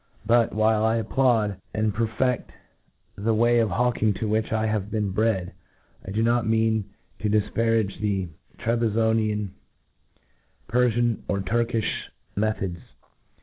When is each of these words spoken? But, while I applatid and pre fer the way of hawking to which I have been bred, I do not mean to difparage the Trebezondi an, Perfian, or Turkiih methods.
But, 0.25 0.51
while 0.51 0.83
I 0.83 0.99
applatid 0.99 1.57
and 1.75 1.93
pre 1.93 2.07
fer 2.17 2.43
the 3.17 3.35
way 3.35 3.59
of 3.59 3.69
hawking 3.69 4.15
to 4.15 4.27
which 4.27 4.51
I 4.51 4.65
have 4.65 4.89
been 4.89 5.11
bred, 5.11 5.53
I 6.03 6.09
do 6.09 6.23
not 6.23 6.47
mean 6.47 6.89
to 7.19 7.29
difparage 7.29 7.99
the 7.99 8.27
Trebezondi 8.57 9.31
an, 9.31 9.53
Perfian, 10.67 11.21
or 11.27 11.41
Turkiih 11.41 11.85
methods. 12.35 12.79